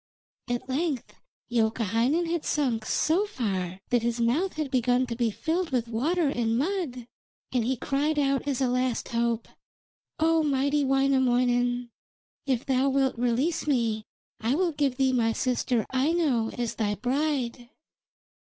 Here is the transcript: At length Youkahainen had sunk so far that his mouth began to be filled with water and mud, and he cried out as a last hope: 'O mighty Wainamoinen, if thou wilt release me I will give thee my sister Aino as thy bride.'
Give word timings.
At 0.49 0.67
length 0.67 1.13
Youkahainen 1.51 2.25
had 2.25 2.43
sunk 2.43 2.85
so 2.87 3.27
far 3.27 3.77
that 3.91 4.01
his 4.01 4.19
mouth 4.19 4.57
began 4.71 5.05
to 5.05 5.15
be 5.15 5.29
filled 5.29 5.69
with 5.69 5.87
water 5.87 6.27
and 6.27 6.57
mud, 6.57 7.05
and 7.51 7.63
he 7.63 7.77
cried 7.77 8.17
out 8.17 8.47
as 8.47 8.61
a 8.61 8.67
last 8.67 9.09
hope: 9.09 9.47
'O 10.17 10.41
mighty 10.41 10.83
Wainamoinen, 10.83 11.91
if 12.47 12.65
thou 12.65 12.89
wilt 12.89 13.15
release 13.19 13.67
me 13.67 14.03
I 14.39 14.55
will 14.55 14.71
give 14.71 14.97
thee 14.97 15.13
my 15.13 15.33
sister 15.33 15.85
Aino 15.91 16.49
as 16.49 16.73
thy 16.77 16.95
bride.' 16.95 17.69